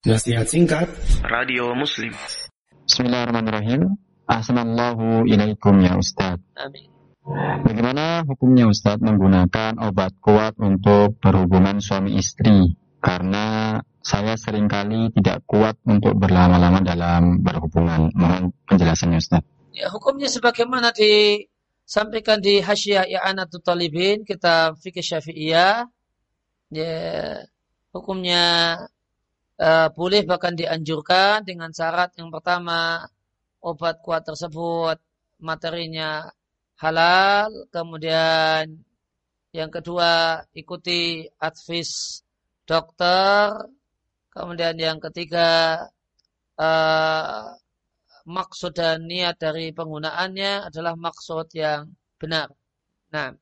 [0.00, 0.88] Nasihat singkat
[1.28, 2.08] Radio Muslim
[2.88, 6.88] Bismillahirrahmanirrahim Assalamualaikum ilaikum ya Ustadz Amin.
[7.68, 12.80] Bagaimana hukumnya Ustadz menggunakan obat kuat untuk berhubungan suami istri?
[12.96, 18.08] Karena saya sering kali tidak kuat untuk berlama-lama dalam berhubungan.
[18.16, 19.76] Mohon penjelasannya Ustadz.
[19.76, 25.84] Ya, hukumnya sebagaimana disampaikan di Hasyiah I'anatul Talibin, kitab fikih Syafi'iyah.
[26.72, 26.96] Ya,
[27.92, 28.44] hukumnya
[29.60, 33.04] uh, boleh bahkan dianjurkan dengan syarat yang pertama
[33.60, 34.96] obat kuat tersebut
[35.40, 36.24] materinya
[36.80, 38.64] halal, kemudian
[39.52, 42.22] yang kedua ikuti advis
[42.64, 43.68] dokter,
[44.32, 45.84] kemudian yang ketiga
[46.56, 47.52] uh,
[48.24, 51.90] maksud dan niat dari penggunaannya adalah maksud yang
[52.20, 52.48] benar.
[53.10, 53.34] Nah,